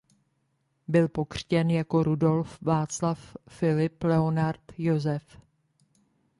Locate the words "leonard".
4.03-4.61